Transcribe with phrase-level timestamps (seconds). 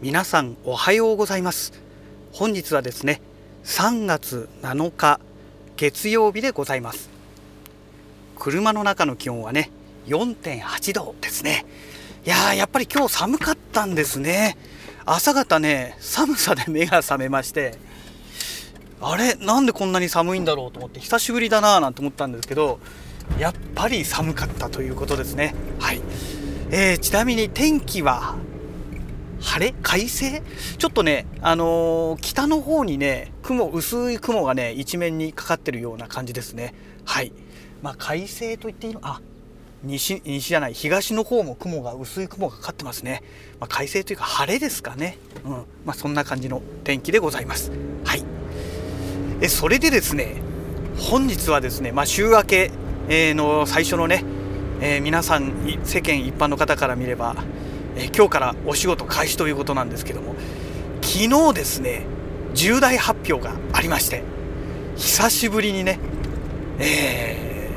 [0.00, 1.72] 皆さんおはようございます。
[2.30, 3.20] 本日はですね
[3.64, 5.18] 3月7日
[5.76, 7.10] 月曜日でございます。
[8.38, 9.72] 車の中の気温はね
[10.06, 11.66] 4.8度ですね。
[12.24, 14.56] いやーやっぱり今日寒かったんですね。
[15.04, 17.76] 朝方ね寒さで目が覚めまして
[19.00, 22.78] あれなんでこんなに寒いんだろうと思って久しぶりだなぁなんて思ったんですけど
[23.36, 25.56] やっぱり寒かったということですね。
[25.80, 26.00] はい、
[26.70, 28.36] えー、ちなみに天気は
[29.40, 29.74] 晴れ？
[29.82, 30.42] 快晴？
[30.78, 36.74] ちょっとね、あのー、北の方にね、雲、薄い雲がね、一面にかかってるような感じですね。
[37.04, 37.32] はい。
[37.82, 39.20] まあ、快晴と言っていいの、あ、
[39.84, 43.22] 西、西じゃない、東の方も雲が、薄い雲がかかってますね。
[43.60, 45.18] まあ、快晴というか晴れですかね。
[45.44, 45.52] うん。
[45.84, 47.70] まあ、そんな感じの天気でございます。
[48.04, 48.24] はい。
[49.40, 50.42] え、それでですね、
[50.98, 52.72] 本日はですね、まあ、週明け
[53.08, 54.24] の最初のね、
[54.80, 55.52] えー、皆さん、
[55.84, 57.36] 世間一般の方から見れば、
[57.98, 60.34] え今日からお仕事開始ということなんですけども
[61.02, 62.06] 昨日ですね
[62.54, 64.22] 重大発表がありまして
[64.96, 65.98] 久しぶりにね、
[66.78, 67.68] え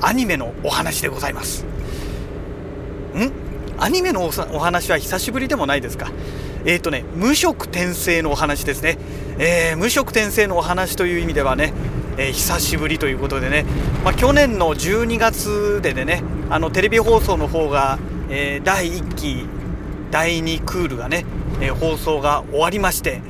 [0.00, 1.64] ー、アニメのお話でございます。
[1.64, 3.32] ん？
[3.78, 4.30] アニメのお
[4.60, 6.12] 話は久しぶりでもないですか？
[6.64, 8.98] えっ、ー、とね無色転生のお話ですね、
[9.38, 11.72] えー、無色転生のお話という意味ではね
[12.16, 13.64] えー、久しぶりということでね、
[14.04, 17.98] まあ、去年の12月ででねあのテレビ放送の方が
[18.30, 19.46] えー、第1期
[20.10, 21.24] 第2クールがね、
[21.60, 23.20] えー、放送が終わりまして、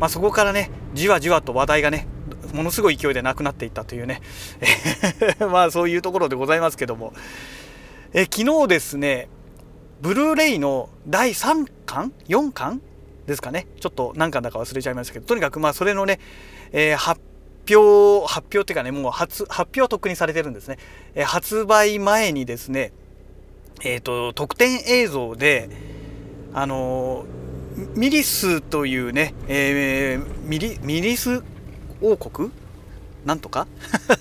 [0.00, 2.06] まあ、そこからねじわじわと話題がね
[2.54, 4.22] ものすごい勢いでなくなっていったというね
[5.40, 7.12] まあそういうところでございますけども、
[8.12, 9.28] えー、昨日ですね
[10.00, 12.80] ブルーレイの第3巻？4巻？
[13.26, 13.66] ですかね。
[13.80, 16.20] ちょっと何巻だか忘れちゃいましたけどとにかくまあそれのね、
[16.72, 17.20] えー、発
[17.68, 20.78] 表発表っていうかねもう発発表はとっくにされてるんですね、
[21.14, 22.92] えー、発売前にですね
[23.82, 25.70] えっ、ー、と、特典映像で、
[26.52, 27.26] あの
[27.94, 31.42] ミリスというね、えー、ミリ、ミリス
[32.00, 32.50] 王国？
[33.24, 33.66] なんとか？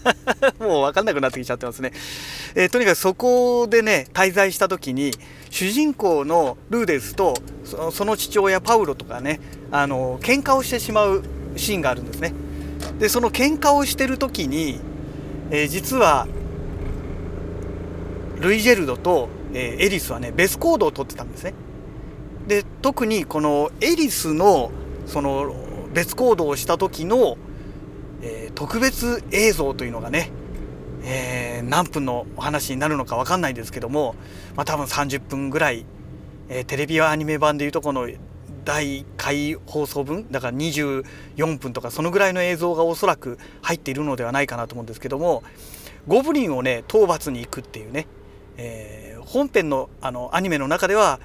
[0.59, 1.93] もう分かんなくなってきちゃってますね。
[2.55, 5.11] えー、とにかくそこでね、滞在した時に、
[5.49, 7.35] 主人公のルーデスと
[7.91, 9.39] その父親パウロとかね、
[9.71, 11.23] あの喧嘩をしてしまう
[11.55, 12.33] シーンがあるんですね。
[12.99, 14.79] で、その喧嘩をしてる時に、
[15.49, 16.27] えー、実は、
[18.39, 21.53] ルイジェルドとえー、エリスはね別行動をとってたんですね。
[22.47, 24.71] で特にこのエリスの
[25.05, 25.53] その
[25.93, 27.37] 別行動をした時の、
[28.21, 30.31] えー、特別映像というのがね、
[31.03, 34.15] えー、何分のお話になるのか分かんないですけども、
[34.55, 35.85] まあ、多分30分ぐらい、
[36.49, 38.07] えー、テレビアニメ版でいうとこの
[38.63, 45.41] 第1回放送分だから24分とかそのぐらいの映像がおそらく入っているのではないかなと思うんですけども
[46.05, 48.07] ゴブリンをね討伐に行くっていうね、
[48.57, 51.19] えー、本編のあのアニメの中では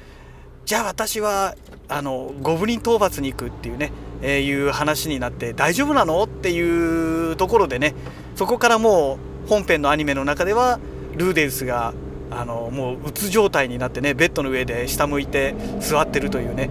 [0.65, 1.57] じゃあ私は
[1.89, 7.95] あのゴブリン討伐に行くっていうね、えー、いう話になって大丈夫なのっていうところでね
[8.37, 10.79] そこからもう本編のアニメの中では
[11.17, 11.95] ルーデンスが
[12.31, 16.71] あのもううつ状態になってねベッドの上で下向いて座ってるというね、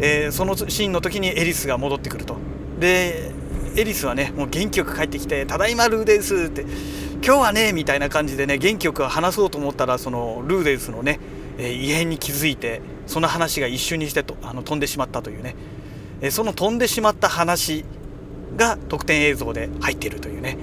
[0.00, 2.36] えー、そのシーンの時にエリスが戻ってくると。
[2.80, 3.30] で
[3.74, 6.66] エリスはねもう元気よく帰ってきて「ただいまルーデンス」って
[7.24, 11.20] 今日はねみたいな感じでね元気よく話そうと思ったらそのルーデンスのね、
[11.56, 15.54] えー、異変に気づいてその話が一瞬にしてとあの飛んでしまったというね、
[16.20, 17.84] えー、その飛んでしまった話
[18.56, 20.58] が特典映像で入っているというね。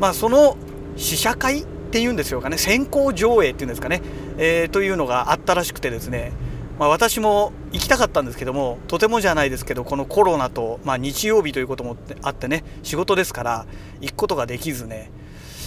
[0.00, 0.56] まあその
[0.96, 2.56] 試写会っていうんですよかね。
[2.56, 4.00] 先行上映っていうんですかね、
[4.38, 6.32] えー、というのがあったらしくてですね。
[6.78, 13.66] まあ、私も行きたかったんですけどもとてもじゃないですけどこのコロナと、まあ、日曜日ということもあってね仕事ですから
[14.00, 15.10] 行くことができずね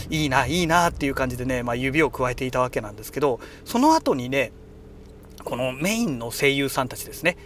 [0.10, 4.52] いいないいなっていう感じでね、まあ、指を加えていたわけなんですけどその後にね
[5.44, 7.38] このメインの声優さんたちですね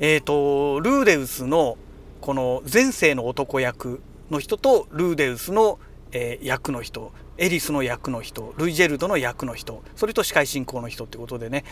[0.00, 1.76] えっ、ー、とルーデウスの
[2.20, 5.78] この前世の男役の人とルーデウスの、
[6.12, 11.64] えー、役の人エリスの役の人ルイジェルドの役の人それと司会進行の人ってことでね、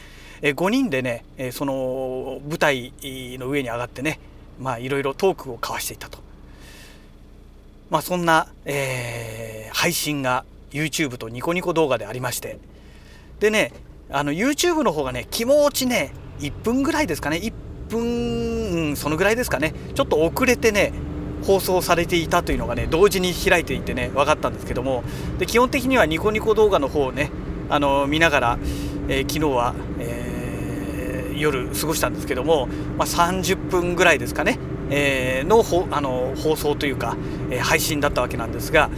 [0.42, 2.92] えー、5人でね、えー、その舞台
[3.38, 4.18] の上に上がってね
[4.58, 6.18] まあいろいろトークを交わしていたと。
[7.90, 9.29] まあ、そんな、えー、
[9.80, 12.58] 配信が YouTube とニコニコ動画でありまして。
[13.38, 13.72] でね
[14.10, 17.38] あの YouTube の方がね気持ちね1分ぐらいですかね。
[17.38, 17.52] 1
[17.88, 19.72] 分、そのぐらいですかね。
[19.94, 20.92] ちょっと遅れてね
[21.46, 25.02] 放送されていたというのがね同時に開いていてね分かったんですけども。
[25.38, 27.30] で基本的にはニコニコ動画の方をね
[27.70, 28.58] あの見ながら、
[29.08, 32.68] えー、昨日は、えー、夜過ごしたんですけども、
[32.98, 34.58] まあ、30分ぐらいですかね。
[34.90, 37.16] えー、のあの放送というか、
[37.50, 38.90] え、配信だったわけなんですが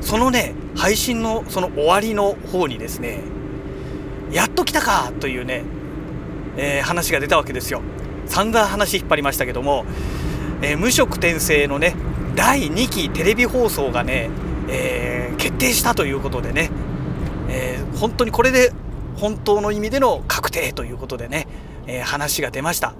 [0.00, 3.20] そのね配信のその終わりの方にですね
[4.30, 5.62] やっと来たかというね、
[6.56, 7.82] えー、話が出たわけですよ。
[8.26, 9.84] 散々話引っ張りましたけども、
[10.62, 11.96] えー、無色転生のね
[12.36, 14.30] 第2期テレビ放送がね、
[14.68, 16.70] えー、決定したということでね、
[17.48, 18.72] えー、本当にこれで
[19.16, 21.46] 本当の意味での確定ということでね、
[21.86, 22.94] え話が出ました。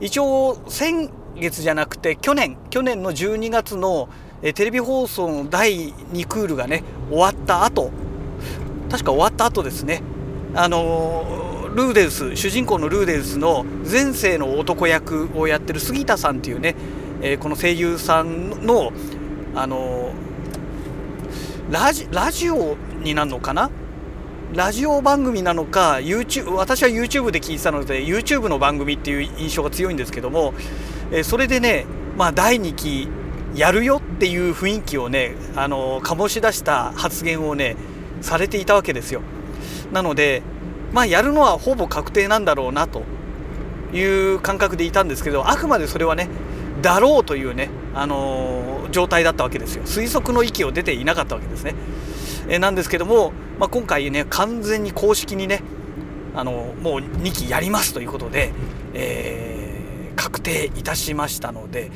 [0.00, 4.08] 一応先月じゃなくて去年去年の12月の、
[4.44, 7.90] えテレビ放送の第2クールがね終わった後
[8.90, 10.02] 確か終わった後ですね。
[10.54, 16.76] あのルーデウス主人公のルーデウスの前世の男役をやってる杉田さんっていうね、
[17.22, 18.92] え、この声優さんの
[19.56, 20.12] あの
[21.70, 23.70] ラジラジオになるのかな？
[24.54, 30.52] ラジオ番組なのか YouTube 私は YouTube で聞いてたので YouTube の番組っていう印象が強いんですけども、
[31.10, 31.86] え、それでね、
[32.16, 33.08] まあ、第2期
[33.54, 37.76] やるよっていう雰囲気をねあの醸し出した発言をね
[38.20, 39.22] されていたわけですよ。
[39.92, 40.42] なので
[40.92, 43.02] まあやるのはほぼ確定なんだろうなと
[43.92, 46.28] いう感覚でいたんですけどあくまでそれはね
[46.82, 51.74] だろうというね、あの、状態だったわけですよ推測の域を出ていなかったわけですね。
[52.48, 55.62] えなんですけども、まあ、今回ね完全に公式にね
[56.34, 58.52] あのもう2期やりますということで、
[58.92, 61.90] えー、確定いたしましたので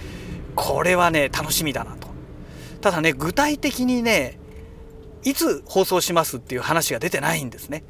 [0.60, 2.08] これはね楽しみだなと
[2.80, 4.40] ただね具体的にね
[5.22, 7.84] いつ放送しますっていう話が出てないんですね。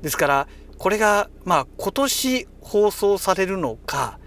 [0.00, 4.20] ですからこれがまあ今年放送されるのか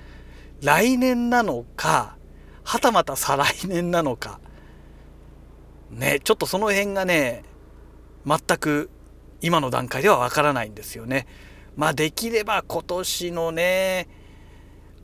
[0.62, 2.18] 来年なのか
[2.63, 4.42] はたまた再来年なのか
[5.89, 7.44] ねちょっとその辺がね
[8.25, 8.89] 全く
[9.39, 11.28] 今の段階ではわからないんですよね。
[11.78, 14.20] まあできれば今年のね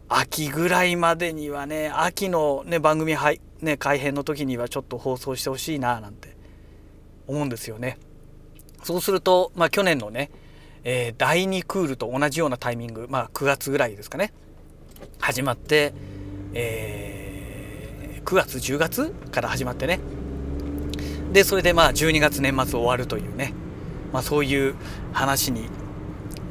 [0.10, 6.36] 秋ぐらいまでにはね秋のね番組はいね改編の時にはちょっと放送してほしいななんて
[7.28, 7.98] 思うんですよね。
[8.84, 10.32] そうすると、まあ、去年のね、
[10.84, 14.32] えー、第2クールと同じようなタイミング、まあ、9月ぐらいですかね。
[15.20, 15.94] 始まって、
[16.54, 20.00] えー、9月10月から始まってね。
[21.34, 23.54] でそれでまあ12月年末終わるというね、
[24.14, 24.76] まあ、そういう
[25.12, 25.70] 話に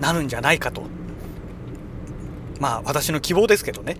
[0.00, 0.95] なるんじゃないかと。
[2.60, 3.96] まあ私の希望ですけどね。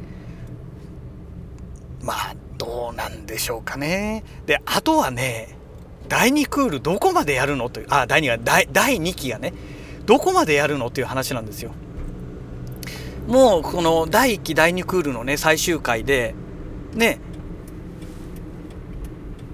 [2.03, 4.25] まあどうなんでしょうかね。
[4.47, 5.57] であとはね
[6.09, 9.53] 第2クールどこまでやるのというあ第2が第第2期がね
[10.05, 11.73] どこまでやるのっていう話なんですよ。
[13.27, 16.35] もうこの第1期第2クールのね最終回で
[16.95, 17.19] ね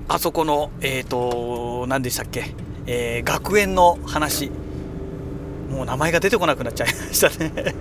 [0.08, 2.54] あそこのえっ、ー、と何でしたっけ、
[2.86, 4.50] えー、学園の話。
[5.72, 7.74] もう名前が出てこなくなっちゃいましたね。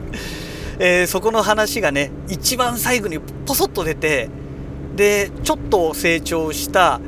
[0.83, 4.29] えー、そこの話がね一番最後にポソッと出て
[4.95, 6.99] でちょっと成長した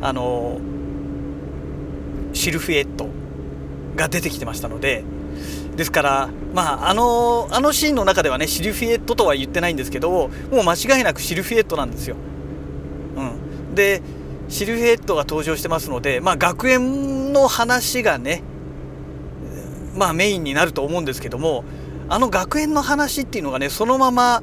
[0.00, 0.58] あの
[2.32, 3.08] シルフィエット
[3.94, 5.04] が出てきてましたので
[5.76, 12.16] ですからまああのあのシーンの中ではねシルフィエットとは言ってないんですけどもう間違いなくシルフィエットなんですよ。
[13.16, 13.22] う
[13.72, 14.00] ん、で
[14.48, 18.42] シルフィエットが登場してますので、まあ、学園の話がね、
[19.94, 21.64] まあ、メインになると思うんですけども
[22.10, 24.42] あの学園の話っていうのがねそのまま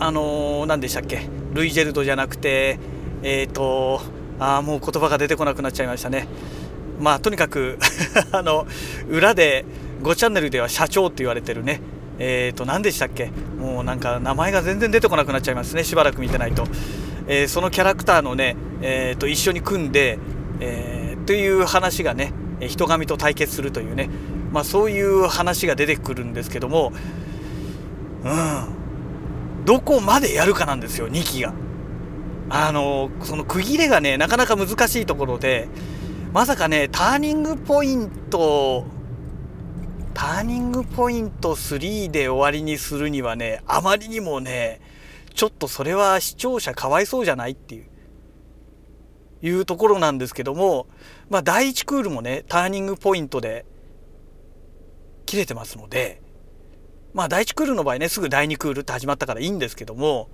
[0.00, 2.78] あのー、何でしたっけルイジェルドじゃなくて
[3.22, 4.00] えっ、ー、と
[4.38, 6.28] あもう言葉が出てこなくなっちゃいましたね。
[7.00, 7.78] まあとにかく
[8.32, 8.66] あの
[9.08, 9.64] 裏で
[10.02, 11.80] 5チャンネルでは社長って言われてるね。
[12.18, 16.64] えっ、ー、と何でしたっけもうなんか名前が全然出てこなくなっちゃいますねしばらく見てないと、
[17.28, 20.18] え、そのキャラクターのね、えー、と一緒に組んで、
[20.58, 24.10] え、という話がね人神と対決するというね、
[24.52, 26.92] まあ、そういう話が出てくるんですけども
[28.24, 31.52] うんどこまでやるかなんですよ2期が。
[32.50, 35.68] あのその区切れがねなかなか難しいところで
[36.32, 38.86] まさかねターニングポイント
[40.14, 44.80] ターニングポイント3で終わりにするにはねあまりにもね
[45.34, 47.86] ちょっとそれは視聴者かわいそうじゃないっていう
[49.40, 50.86] いうところなんですけども
[51.28, 53.64] まあ第1クールもねターニングポイントで
[55.28, 56.22] 切れてますので
[57.12, 60.30] まあ第1クールの場合ねすぐ第2クールって始まったからいいんですけども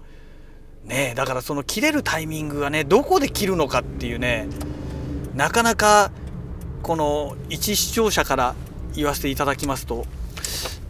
[0.84, 4.46] ねだからその切れるタイミングがねどこで切るのかっていうね
[5.34, 6.12] なかなか
[6.84, 8.54] この一視聴者から
[8.94, 10.06] 言わせていただきますと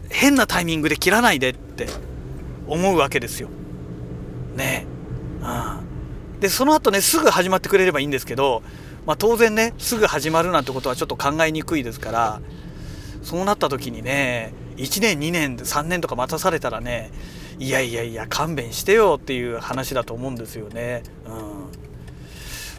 [0.09, 1.87] 変なタイミングで切らないでって
[2.67, 3.49] 思うわけですよ。
[4.55, 4.85] ね
[5.41, 8.61] うん、でその後ねすぐ始まってくれればいいんですけど、
[9.07, 12.41] まあ、当然ねすぐ始まるなんてことはちょっと考えにくいですから
[13.25, 17.11] そうなった時にね1年2年3年とか待たされたらね
[17.57, 21.01] いやいやいや勘弁してよっていう話だと思うんですよね。
[21.25, 21.67] うん、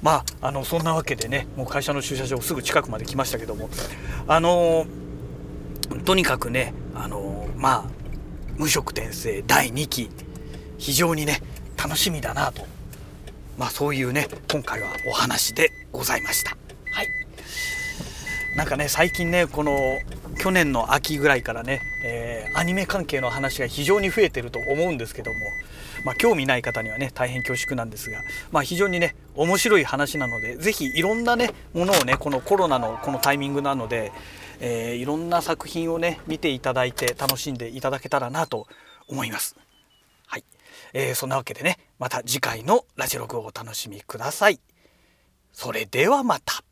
[0.03, 3.69] まああのそんなわけでねもう会社の駐車場すぐ近くまで来ましたけども。
[4.29, 4.87] あの
[6.05, 7.85] とにかくねあのまあ
[8.57, 10.11] 無職転生第2期
[10.79, 11.41] 非常にね
[11.76, 12.65] 楽しみだなと。
[13.59, 16.57] まあそういうね今回はお話でございました。
[16.93, 17.09] はい。
[18.57, 19.99] なんかね最近ねこの
[20.38, 25.38] 去年の秋ぐらいからね、えー、アニメ関係の話が非常に増えてると思うんですけども
[26.07, 28.21] まあ、興味ない方にはね大変恐縮なんですが、
[28.52, 34.12] まあ、非常にね面白い話なので是非いろんなねものをねこのコロナのこのタイミングなので、
[34.61, 38.69] えー、いろんな作品をね見ていただいて楽しんでいただけたらなと
[39.09, 39.57] 思います。
[40.26, 40.45] はい、
[40.93, 44.61] えー、そんなわけでねまた次回のラジログをお楽しみください。
[45.52, 46.66] それではまた。